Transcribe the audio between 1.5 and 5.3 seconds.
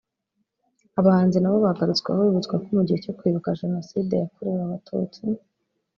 bagarutsweho bibutswa ko mu gihe cyo kwibuka Jenoside yakorewe Abatutsi